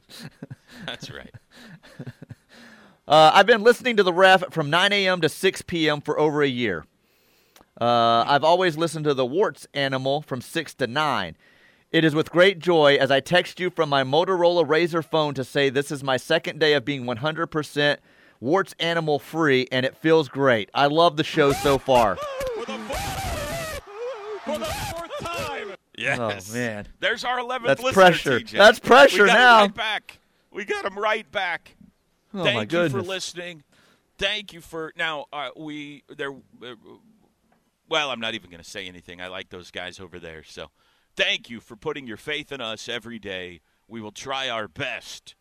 [0.86, 1.34] That's right.
[3.08, 5.20] Uh, I've been listening to the ref from 9 a.m.
[5.20, 6.00] to 6 p.m.
[6.00, 6.84] for over a year.
[7.80, 11.36] Uh, I've always listened to the Sports Animal from 6 to 9.
[11.92, 15.44] It is with great joy as I text you from my Motorola Razr phone to
[15.44, 17.98] say this is my second day of being 100%
[18.40, 20.70] Sports Animal free, and it feels great.
[20.74, 22.18] I love the show so far.
[25.98, 26.50] Yes.
[26.50, 26.86] Oh, man.
[27.00, 28.40] There's our 11th That's listener, pressure.
[28.40, 28.50] TJ.
[28.50, 29.56] That's pressure we got now.
[29.56, 30.18] Him right back.
[30.50, 31.76] We got him right back.
[32.34, 32.92] Oh, Thank my you goodness.
[32.92, 33.62] for listening.
[34.18, 35.24] Thank you for now.
[35.32, 36.32] Uh, we there.
[36.32, 36.74] Uh,
[37.88, 39.20] well, I'm not even going to say anything.
[39.20, 40.42] I like those guys over there.
[40.42, 40.70] So,
[41.16, 43.60] thank you for putting your faith in us every day.
[43.88, 45.34] We will try our best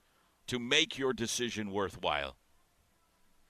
[0.47, 2.35] to make your decision worthwhile.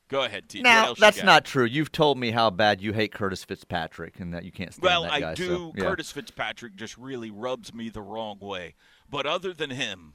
[0.08, 0.62] Go ahead, T.
[0.62, 1.65] Now, you not true.
[1.65, 5.04] You've told me how bad you hate Curtis Fitzpatrick and that you can't stand Well,
[5.04, 5.34] that I guy.
[5.34, 5.48] do.
[5.48, 5.84] so, yeah.
[5.86, 8.76] Curtis Fitzpatrick just really rubs me the wrong way.
[9.10, 10.13] But other than him,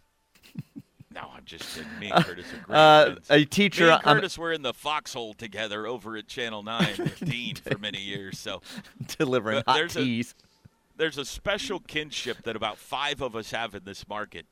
[1.13, 1.99] no, I'm just kidding.
[1.99, 3.91] Me and Curtis are great Uh, a Me teacher.
[3.91, 7.77] and I'm Curtis were in the foxhole together over at Channel 9 with Dean for
[7.79, 8.39] many years.
[8.39, 8.63] So
[9.19, 10.35] delivering Uh, hot there's a- teas.
[10.97, 14.47] there's a special kinship that about five of us have in this market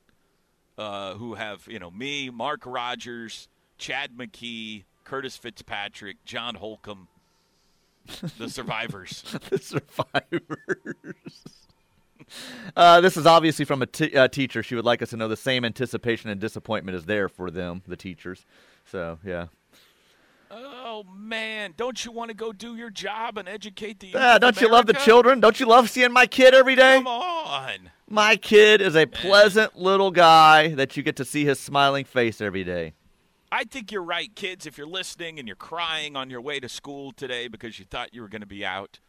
[0.76, 3.48] uh, who have, you know, me, Mark Rogers,
[3.78, 7.08] Chad McKee, Curtis Fitzpatrick, John Holcomb,
[8.36, 9.22] the survivors.
[9.50, 11.44] the survivors.
[12.76, 14.62] Uh, this is obviously from a t- uh, teacher.
[14.62, 17.80] She would like us to know the same anticipation and disappointment is there for them,
[17.88, 18.44] the teachers.
[18.84, 19.46] So, yeah.
[20.50, 24.36] Oh man, don't you want to go do your job and educate the youth Ah,
[24.36, 25.40] don't you love the children?
[25.40, 26.96] Don't you love seeing my kid every day?
[26.96, 27.90] Come on.
[28.10, 32.42] My kid is a pleasant little guy that you get to see his smiling face
[32.42, 32.92] every day.
[33.50, 34.66] I think you're right, kids.
[34.66, 38.12] If you're listening and you're crying on your way to school today because you thought
[38.12, 39.00] you were going to be out,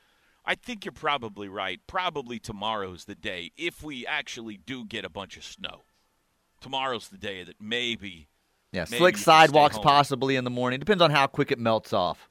[0.46, 1.80] I think you're probably right.
[1.88, 5.84] Probably tomorrow's the day if we actually do get a bunch of snow.
[6.62, 8.28] Tomorrow's the day that maybe.
[8.72, 10.80] Yeah, Maybe slick you can stay sidewalks possibly in the morning.
[10.80, 12.30] Depends on how quick it melts off.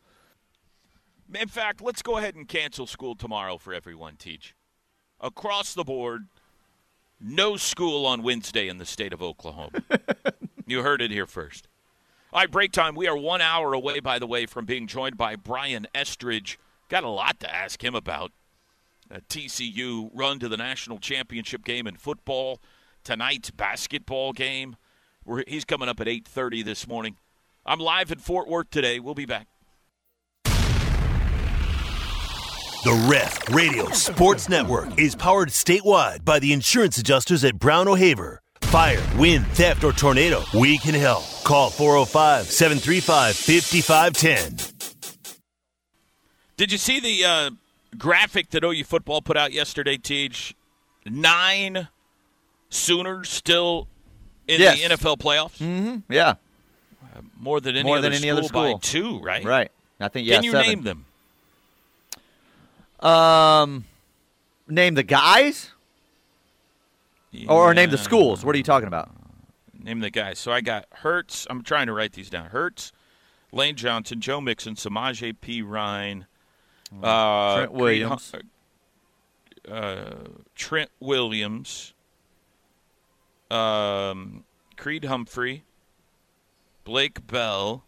[1.34, 4.54] In fact, let's go ahead and cancel school tomorrow for everyone, Teach.
[5.20, 6.28] Across the board,
[7.20, 9.82] no school on Wednesday in the state of Oklahoma.
[10.66, 11.68] you heard it here first.
[12.30, 12.94] All right, break time.
[12.94, 16.58] We are one hour away, by the way, from being joined by Brian Estridge.
[16.90, 18.32] Got a lot to ask him about.
[19.10, 22.60] A TCU run to the national championship game in football.
[23.02, 24.76] Tonight's basketball game.
[25.24, 27.16] We're, he's coming up at 8.30 this morning.
[27.64, 29.00] I'm live in Fort Worth today.
[29.00, 29.46] We'll be back.
[32.84, 38.42] The Ref Radio Sports Network is powered statewide by the insurance adjusters at Brown O'Haver.
[38.70, 41.24] Fire, wind, theft, or tornado, we can help.
[41.42, 44.74] Call 405 735 5510.
[46.58, 47.50] Did you see the uh,
[47.96, 50.54] graphic that OU football put out yesterday, Teach?
[51.06, 51.88] Nine
[52.68, 53.88] Sooners still
[54.46, 54.78] in Yes.
[54.82, 55.56] the NFL playoffs.
[55.58, 56.12] Mm-hmm.
[56.12, 56.34] Yeah,
[57.40, 59.44] More than any More other than any school other by two, right?
[59.44, 59.70] right.
[59.98, 60.34] I think yeah.
[60.36, 60.66] Can you seven.
[60.66, 60.82] name
[63.00, 63.08] them?
[63.08, 63.84] Um,
[64.68, 65.70] name the guys
[67.48, 68.44] or name the schools.
[68.44, 69.10] What are you talking about?
[69.78, 70.38] Name the guys.
[70.38, 71.46] So I got Hurts.
[71.48, 72.46] I'm trying to write these down.
[72.46, 72.92] Hurts,
[73.52, 76.26] Lane Johnson, Joe Mixon, Samaje Perine,
[77.02, 78.32] uh, Trent Williams.
[79.68, 80.14] Uh,
[80.54, 81.92] Trent Williams,
[83.50, 84.44] um,
[84.78, 85.64] Creed Humphrey,
[86.84, 87.84] Blake Bell,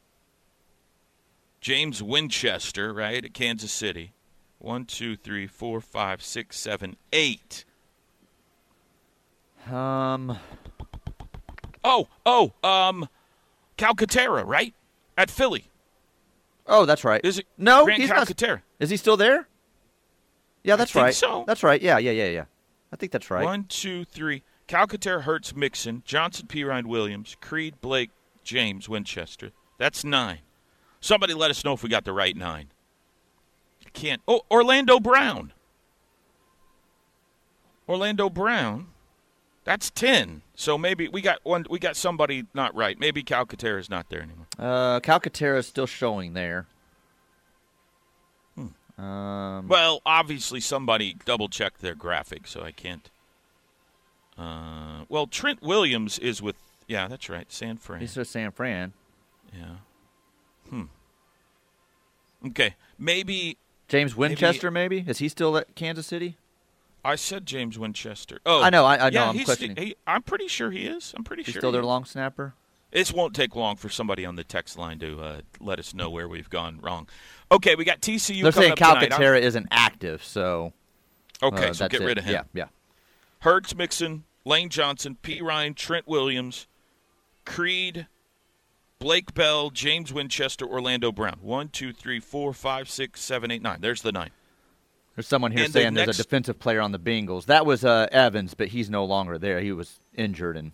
[1.62, 4.12] James Winchester, right, at Kansas City.
[4.58, 7.64] One, two, three, four, five, six, seven, eight.
[9.68, 10.38] Um,
[11.82, 13.08] Oh, oh, um,
[13.78, 14.74] Calcaterra, right?
[15.16, 15.64] At Philly.
[16.66, 17.20] oh, that's right.
[17.24, 18.26] Is it No, Grant he's not.
[18.26, 18.62] Calcaterra?
[18.78, 19.48] Is he still there?
[20.62, 21.14] Yeah, that's think right.
[21.14, 21.44] so.
[21.46, 21.80] That's right.
[21.80, 22.44] Yeah, yeah, yeah, yeah.
[22.92, 23.44] I think that's right.
[23.44, 24.42] One, two, three.
[24.68, 28.10] Calcaterra, Hurts, Mixon, Johnson, Perine, Williams, Creed, Blake,
[28.44, 29.50] James, Winchester.
[29.78, 30.40] That's nine.
[31.00, 32.68] Somebody let us know if we got the right nine.
[33.94, 34.20] Can't.
[34.28, 35.52] Oh, Orlando Brown.
[37.88, 38.88] Orlando Brown.
[39.64, 40.42] That's ten.
[40.54, 41.66] So maybe we got one.
[41.68, 42.98] We got somebody not right.
[42.98, 44.46] Maybe Calcaterra is not there anymore.
[44.58, 46.66] Uh, Calcaterra is still showing there.
[48.56, 49.02] Hmm.
[49.02, 53.10] Um, Well, obviously somebody double checked their graphic, so I can't.
[54.38, 56.56] Uh, well, Trent Williams is with.
[56.86, 57.50] Yeah, that's right.
[57.52, 58.00] San Fran.
[58.00, 58.94] he's with San Fran.
[59.52, 59.76] Yeah.
[60.68, 60.84] Hmm.
[62.46, 62.74] Okay.
[62.98, 65.04] Maybe James Winchester, maybe?
[65.06, 66.36] Is he still at Kansas City?
[67.04, 68.40] I said James Winchester.
[68.44, 69.76] Oh, I know, I- I know, Yeah, I'm he's questioning.
[69.76, 71.14] he- I'm pretty sure he is.
[71.16, 72.54] I'm pretty sure He's sure still he their long snapper.
[72.90, 76.10] This won't take long for somebody on the text line to uh, let us know
[76.10, 77.08] where we've gone wrong.
[77.52, 79.12] Okay, we got TCU They're coming saying up tonight.
[79.12, 80.72] I'm- Calcaterra isn't active, so
[81.42, 82.04] Okay, uh, so get it.
[82.04, 82.32] rid of him.
[82.34, 82.68] Yeah, yeah.
[83.40, 86.66] Hurts, Mixon, Lane Johnson, Perine, Trent Williams,
[87.46, 88.06] Creed,
[88.98, 91.38] Blake Bell, James Winchester, Orlando Brown.
[91.40, 93.80] One, two, three, four, five, six, seven, eight, nine.
[93.80, 94.30] There's the nine.
[95.20, 97.44] There's someone here And the saying there's a defensive player on the Bengals.
[97.44, 99.60] That was uh, Evans, but he's no longer there.
[99.60, 100.72] He was injured, and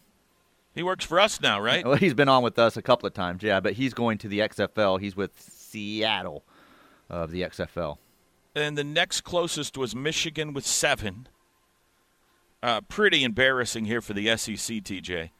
[0.72, 1.85] He works for us now, right?
[1.85, 3.42] well, he's been on with us a couple of times.
[3.42, 5.00] Yeah, but he's going to the XFL.
[5.00, 6.44] He's with Seattle
[7.11, 7.98] of the XFL.
[8.54, 11.26] and the next closest was Michigan with seven.
[12.62, 15.30] Uh, pretty embarrassing here for the SEC, TJ,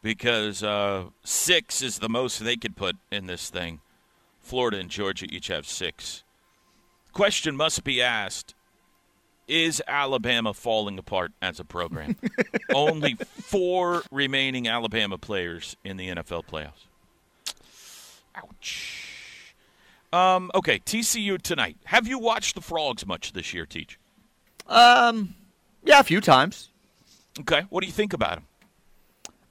[0.00, 3.80] because uh, six is the most they could put in this thing.
[4.38, 6.23] Florida and Georgia each have six.
[7.14, 8.54] Question must be asked
[9.46, 12.16] Is Alabama falling apart as a program?
[12.74, 16.86] Only four remaining Alabama players in the NFL playoffs.
[18.34, 19.54] Ouch.
[20.12, 21.76] Um, okay, TCU tonight.
[21.84, 23.98] Have you watched the Frogs much this year, Teach?
[24.66, 25.34] Um,
[25.84, 26.70] yeah, a few times.
[27.40, 28.44] Okay, what do you think about them?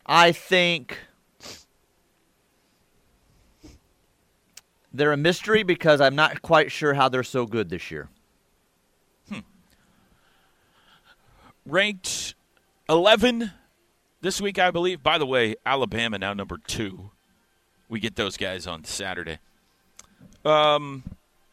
[0.06, 0.98] I think
[4.94, 8.10] they're a mystery because I'm not quite sure how they're so good this year.
[11.66, 12.36] Ranked
[12.90, 13.52] 11
[14.22, 15.02] this week, I believe.
[15.02, 17.12] By the way, Alabama now number two.
[17.88, 19.40] We get those guys on Saturday.
[20.44, 21.04] Um,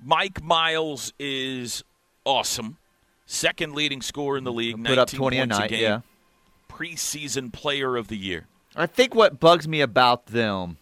[0.05, 1.85] Mike Miles is
[2.25, 2.79] awesome.
[3.27, 4.77] Second leading scorer in the league.
[4.85, 5.83] Put up 19 20 a night, game.
[5.83, 6.01] yeah.
[6.69, 8.47] Preseason player of the year.
[8.75, 10.79] I think what bugs me about them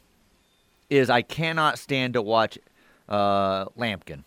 [0.91, 2.59] is I cannot stand to watch
[3.09, 4.25] uh, Lampkin.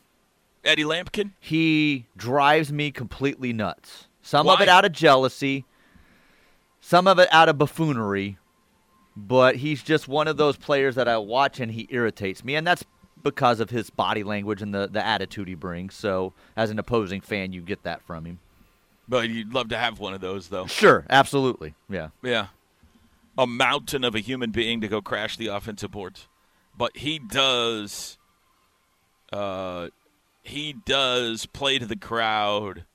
[0.64, 1.32] Eddie Lampkin.
[1.40, 4.08] He drives me completely nuts.
[4.22, 5.66] Some of it out of jealousy,
[6.80, 8.38] some of it out of buffoonery,
[9.16, 12.66] but he's just one of those players that I watch and he irritates me, and
[12.66, 12.84] that's
[13.24, 15.96] because of his body language and the, the attitude he brings.
[15.96, 18.40] So, as an opposing fan, you get that from him.
[19.08, 20.68] But you'd love to have one of those, though.
[20.68, 22.10] Sure, absolutely, yeah.
[22.24, 22.48] Yeah.
[23.38, 26.28] A mountain of a human being to go crash the offensive boards.
[26.78, 28.18] But he does
[29.32, 29.90] uh
[30.44, 32.86] he does play to the crowd,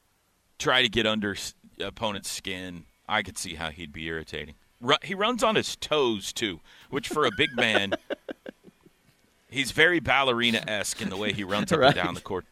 [0.59, 1.37] try to get under
[1.81, 2.85] opponent's skin.
[3.09, 4.55] I could see how he'd be irritating.
[4.81, 6.61] Ru- he runs on his toes too,
[6.91, 7.93] which for a big man
[9.49, 11.97] he's very ballerina-esque in the way he runs up Right.
[11.97, 12.45] and down the court.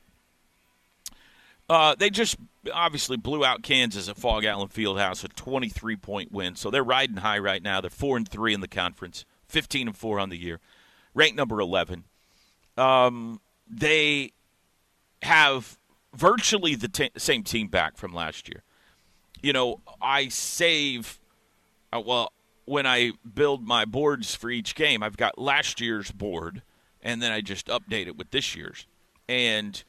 [1.69, 2.37] Uh, they just
[2.73, 6.57] obviously blew out Kansas at Phog Allen Fieldhouse, a 23 point win.
[6.57, 7.81] So they're riding high right now.
[7.81, 10.61] They're four and three in the conference, 15 and four on the year,
[11.15, 12.05] ranked number 11.
[12.77, 14.33] Um, they
[15.23, 15.79] have
[16.15, 18.63] virtually the t- same team back from last year.
[19.43, 21.21] You know, I save.
[21.93, 22.33] Uh, well,
[22.65, 26.63] when I build my boards for each game, I've got last year's board,
[27.03, 28.87] and then I just update it with this year's.
[29.29, 29.83] And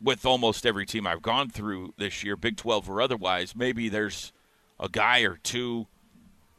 [0.00, 4.32] with almost every team I've gone through this year, Big 12 or otherwise, maybe there's
[4.78, 5.86] a guy or two,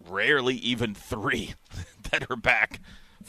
[0.08, 1.54] rarely even three,
[2.12, 2.80] that are back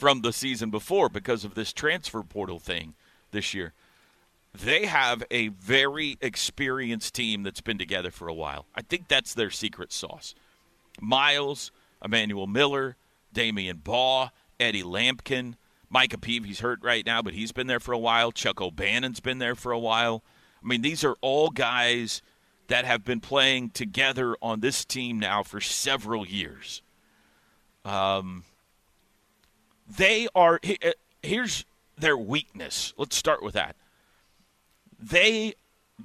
[0.01, 2.95] from the season before because of this transfer portal thing
[3.29, 3.71] this year.
[4.51, 8.65] They have a very experienced team that's been together for a while.
[8.73, 10.33] I think that's their secret sauce.
[10.99, 11.71] Miles,
[12.03, 12.95] Emanuel Miller,
[13.31, 15.53] Damion Baugh, Eddie Lampkin,
[15.87, 18.31] Micah Peavy's hurt right now, but he's been there for a while.
[18.31, 20.23] Chuck O'Bannon's been there for a while.
[20.63, 22.23] I mean, these are all guys
[22.69, 26.81] that have been playing together on this team now for several years.
[27.85, 28.45] Um,
[29.87, 30.59] they are.
[30.63, 30.91] uh,
[31.23, 31.65] Here's
[31.97, 32.93] their weakness.
[32.97, 33.75] Let's start with that.
[34.99, 35.53] They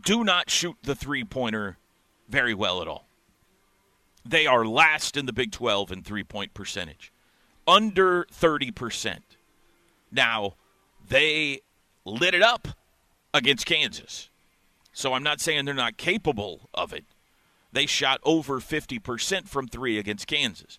[0.05, 1.79] do not shoot the three pointer
[2.29, 3.07] very well at all.
[4.24, 7.12] They are last in the Big 12 in three point percentage,
[7.66, 9.18] under 30%.
[10.11, 10.55] Now,
[11.09, 11.61] they
[12.05, 12.68] lit it up
[13.33, 14.31] against Kansas.
[14.93, 17.05] So I'm not saying they're not capable of it.
[17.72, 20.79] They shot over 50% from three against Kansas.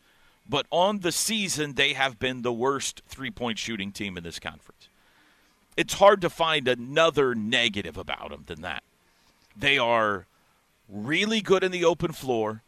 [0.50, 4.40] But on the season, they have been the worst three point shooting team in this
[4.40, 4.90] conference.
[5.76, 8.84] It's hard to find another negative about them than that.
[9.56, 10.26] They are
[10.90, 12.64] really good in the open floor.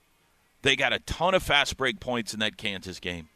[0.61, 3.29] They got a ton of fast break points in that Kansas game.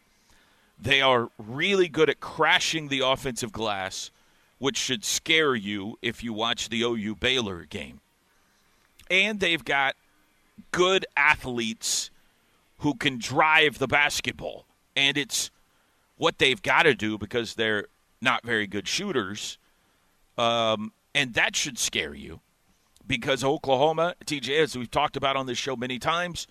[0.80, 4.12] They are really good at crashing the offensive glass,
[4.60, 8.02] which should scare you if you watch the OU Baylor game.
[9.10, 9.96] And they've got
[10.72, 12.10] good athletes
[12.84, 14.66] who can drive the basketball.
[14.94, 15.50] And it's
[16.18, 17.88] what they've got to do because they're
[18.22, 19.58] not very good shooters.
[20.38, 22.42] Um, and that should scare you
[23.08, 26.46] because Oklahoma, TJ, as we've talked about on this show many times,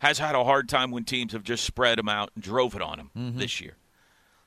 [0.00, 2.82] has had a hard time when teams have just spread them out and drove it
[2.82, 3.38] on them mm-hmm.
[3.38, 3.76] this year.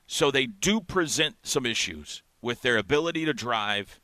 [0.06, 4.00] So they do present some issues with their ability to drive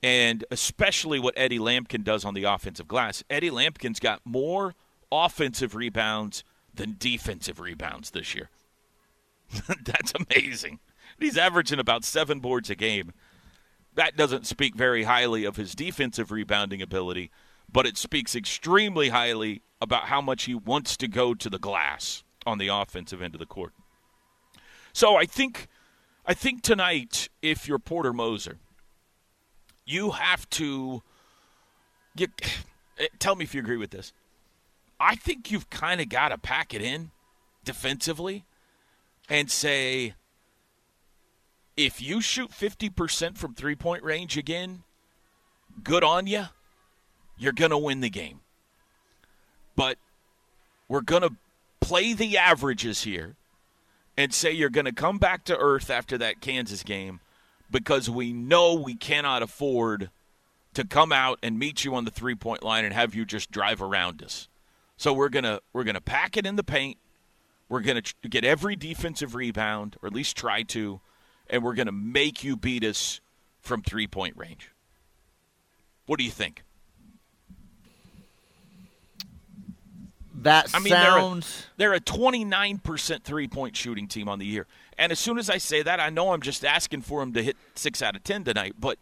[0.00, 3.24] and especially what Eddie Lampkin does on the offensive glass.
[3.30, 4.74] Eddie Lampkin's got more
[5.12, 6.42] offensive rebounds
[6.74, 8.50] than defensive rebounds this year.
[9.84, 10.80] That's amazing.
[11.18, 13.12] He's averaging about seven boards a game.
[13.94, 17.30] That doesn't speak very highly of his defensive rebounding ability,
[17.70, 22.22] but it speaks extremely highly about how much he wants to go to the glass
[22.46, 23.72] on the offensive end of the court.
[24.92, 25.68] So I think
[26.24, 28.58] I think tonight, if you're Porter Moser,
[29.84, 31.02] you have to
[32.14, 32.28] you,
[33.18, 34.12] tell me if you agree with this.
[35.02, 37.10] I think you've kind of got to pack it in
[37.64, 38.44] defensively
[39.28, 40.14] and say
[41.76, 44.84] if you shoot 50% from three point range again,
[45.82, 46.44] good on you.
[47.36, 48.40] You're going to win the game.
[49.74, 49.98] But
[50.86, 51.34] we're going to
[51.80, 53.34] play the averages here
[54.16, 57.18] and say you're going to come back to earth after that Kansas game
[57.72, 60.10] because we know we cannot afford
[60.74, 63.50] to come out and meet you on the three point line and have you just
[63.50, 64.46] drive around us.
[65.02, 66.96] So we're gonna we're gonna pack it in the paint.
[67.68, 71.00] We're gonna tr- get every defensive rebound, or at least try to,
[71.50, 73.20] and we're gonna make you beat us
[73.60, 74.70] from three point range.
[76.06, 76.62] What do you think?
[80.36, 81.66] That I mean, sounds.
[81.78, 84.68] They're a, they're a 29% three point shooting team on the year.
[84.96, 87.42] And as soon as I say that, I know I'm just asking for them to
[87.42, 88.98] hit six out of 10 tonight, but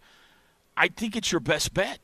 [0.79, 1.99] I think it's your best bet.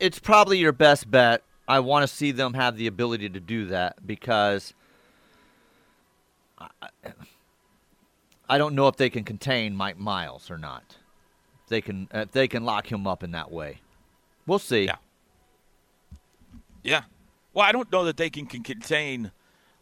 [0.00, 1.44] It's probably your best bet.
[1.68, 4.72] I want to see them have the ability to do that because
[6.58, 6.68] I,
[8.48, 10.96] I don't know if they can contain Mike Miles or not.
[11.64, 13.80] If they can if they can lock him up in that way.
[14.46, 14.86] We'll see.
[14.86, 14.96] Yeah.
[16.82, 17.02] Yeah.
[17.52, 19.30] Well, I don't know that they can, can contain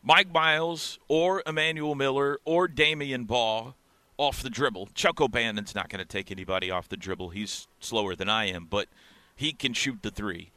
[0.03, 3.75] Mike Miles or Emanuel Miller or Damion Baugh
[4.17, 4.89] off the dribble.
[4.95, 7.31] Chuck O'Bannon's not going to take anybody off the dribble.
[7.31, 8.89] He's slower than I am, but
[9.37, 10.51] he can shoot the three.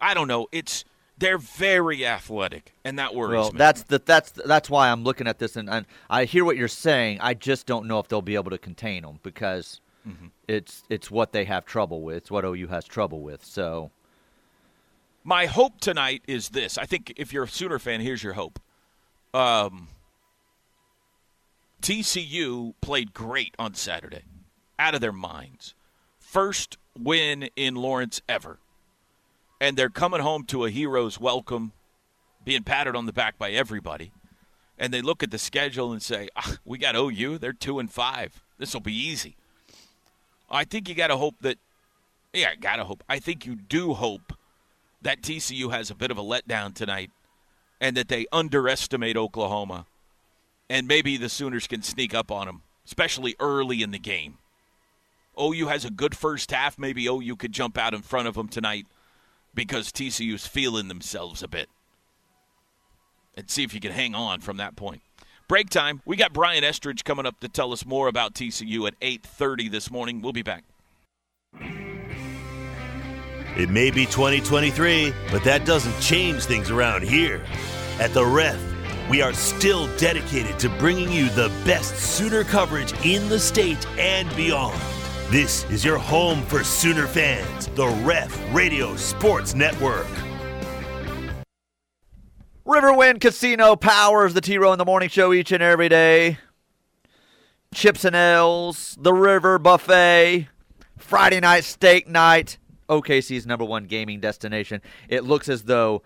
[0.00, 0.48] I don't know.
[0.52, 0.84] It's
[1.16, 3.58] they're very athletic, and that worries well, me.
[3.58, 6.68] that's the, that's that's why I'm looking at this, and, and, I hear what you're
[6.68, 7.18] saying.
[7.20, 10.26] I just don't know if they'll be able to contain them because mm-hmm.
[10.48, 12.16] it's it's what they have trouble with.
[12.16, 13.44] It's what OU has trouble with.
[13.44, 13.90] So,
[15.22, 16.78] my hope tonight is this.
[16.78, 18.58] I think if you're a Sooner fan, here's your hope.
[19.32, 19.88] Um,
[21.80, 24.22] TCU played great on Saturday,
[24.78, 25.74] out of their minds.
[26.18, 28.58] First win in Lawrence ever
[29.60, 31.72] and they're coming home to a hero's welcome,
[32.44, 34.12] being patted on the back by everybody.
[34.78, 37.38] And they look at the schedule and say, ah, "We got OU.
[37.38, 38.42] They're two and five.
[38.58, 39.36] This will be easy."
[40.50, 41.58] I think you got to hope that.
[42.32, 43.04] Yeah, got to hope.
[43.08, 44.32] I think you do hope
[45.02, 47.10] that TCU has a bit of a letdown tonight,
[47.80, 49.86] and that they underestimate Oklahoma,
[50.68, 54.38] and maybe the Sooners can sneak up on them, especially early in the game.
[55.40, 56.78] OU has a good first half.
[56.78, 58.86] Maybe OU could jump out in front of them tonight
[59.54, 61.68] because TCU's feeling themselves a bit.
[63.36, 65.02] And see if you can hang on from that point.
[65.48, 66.00] Break time.
[66.06, 69.90] We got Brian Estridge coming up to tell us more about TCU at 8:30 this
[69.90, 70.22] morning.
[70.22, 70.64] We'll be back.
[73.56, 77.44] It may be 2023, but that doesn't change things around here.
[78.00, 78.60] At the Ref,
[79.08, 84.34] we are still dedicated to bringing you the best Sooner coverage in the state and
[84.34, 84.80] beyond.
[85.34, 90.06] This is your home for Sooner fans, the Ref Radio Sports Network.
[92.64, 96.38] Riverwind Casino powers the T Row in the Morning Show each and every day.
[97.74, 100.46] chips and ales, the River Buffet,
[100.98, 102.58] Friday night steak night,
[102.88, 104.80] OKC's number one gaming destination.
[105.08, 106.04] It looks as though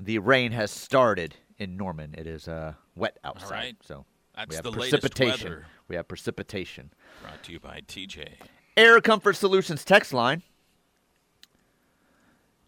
[0.00, 2.12] the rain has started in Norman.
[2.18, 3.76] It is uh, wet outside, right.
[3.82, 4.04] so
[4.34, 5.48] That's we have the latest precipitation.
[5.48, 5.66] weather.
[5.86, 6.92] We have precipitation.
[7.22, 8.30] Brought to you by TJ.
[8.76, 10.42] Air Comfort Solutions text line.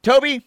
[0.02, 0.46] Toby,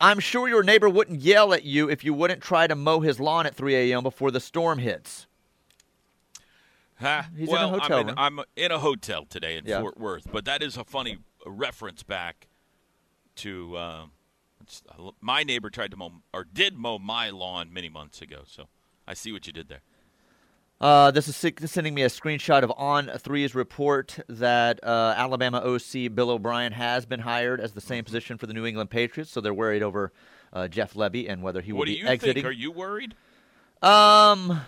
[0.00, 3.20] I'm sure your neighbor wouldn't yell at you if you wouldn't try to mow his
[3.20, 4.02] lawn at 3 a.m.
[4.02, 5.26] before the storm hits.
[6.98, 7.24] Huh?
[7.36, 8.14] He's in a well, hotel I'm, in, room.
[8.18, 9.80] I'm in a hotel today in Yeah.
[9.80, 12.48] Fort Worth, but that is a funny reference back
[13.36, 14.06] to uh,
[14.62, 14.82] it's,
[15.20, 18.42] my neighbor tried to mow or did mow my lawn many months ago.
[18.46, 18.68] So
[19.06, 19.82] I see what you did there.
[20.78, 21.36] Uh, this is
[21.70, 27.20] sending me a screenshot of On3's report that uh, Alabama OC Bill O'Brien has been
[27.20, 30.12] hired as the same position for the New England Patriots, so they're worried over
[30.52, 32.34] uh, Jeff Lebby and whether he will what do be you exiting.
[32.34, 32.46] think?
[32.46, 33.14] Are you worried?
[33.82, 34.60] Um,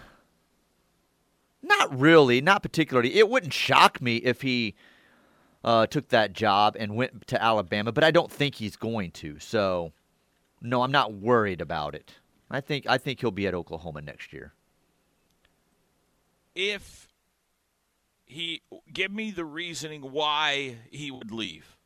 [1.63, 3.19] not really, not particularly.
[3.19, 4.77] It wouldn't shock me if he
[5.63, 9.39] uh, took that job and went to Alabama, but I don't think he's going to.
[9.41, 9.93] So,
[10.63, 12.15] no, I'm not worried about it.
[12.51, 14.55] I think I think he'll be at Oklahoma next year.
[16.61, 17.07] If
[18.27, 21.77] he give me the reasoning why he would leave.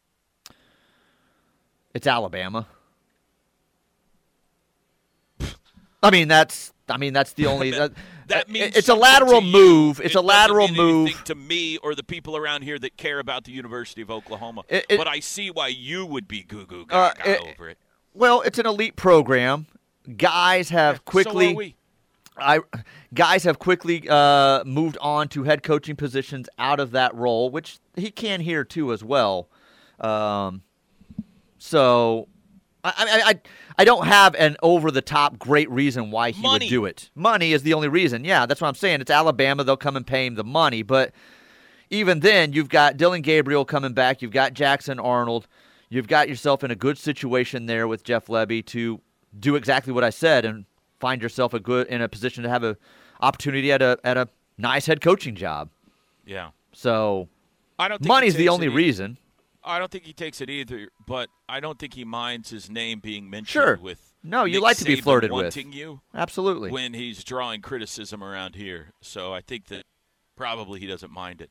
[1.92, 2.66] It's Alabama.
[6.02, 7.92] I mean that's I mean that's the only that,
[8.28, 10.00] That means it's a lateral move.
[10.00, 11.22] It's It a lateral move.
[11.24, 14.62] to me or the people around here that care about the University of Oklahoma.
[14.70, 17.12] It- it- but I see why you would be goo goo Uh,
[17.46, 17.78] over it.
[18.14, 19.66] Well, it's an elite program.
[20.16, 21.76] Guys have So quickly we.
[22.36, 22.60] I
[23.12, 27.78] guys have quickly uh, moved on to head coaching positions out of that role, which
[27.94, 29.48] he can here too as well.
[30.00, 30.62] Um,
[31.58, 32.28] so
[32.82, 33.40] I, I, I
[33.78, 36.66] I don't have an over the top great reason why he Money.
[36.66, 37.10] would do it.
[37.14, 38.24] Money is the only reason.
[38.24, 39.00] Yeah, that's what I'm saying.
[39.00, 40.82] It's Alabama; they'll come and pay him the money.
[40.82, 41.12] But
[41.90, 44.22] even then, you've got Dillon Gabriel coming back.
[44.22, 45.46] You've got Jackson Arnold.
[45.90, 49.00] You've got yourself in a good situation there with Jeff Lebby to
[49.38, 50.64] do exactly what I said and
[51.02, 52.76] find yourself a good in a position to have a
[53.20, 55.68] opportunity at a at a nice head coaching job.
[56.24, 56.50] Yeah.
[56.72, 57.28] So
[57.78, 59.18] I don't think money's the only reason.
[59.64, 62.98] I don't think he takes it either, but I don't think he minds his name
[63.00, 63.78] being mentioned Sure.
[63.80, 65.44] with No, you Nick like to be Saban flirted with.
[65.44, 66.70] wanting you Absolutely.
[66.70, 68.92] when he's drawing criticism around here.
[69.02, 69.84] So I think that
[70.36, 71.50] probably he doesn't mind it.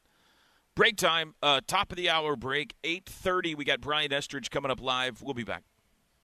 [0.76, 3.56] Break time, uh, top of the hour break, 8.30.
[3.56, 5.22] We got Brian Estridge coming up live.
[5.22, 5.64] We'll be back.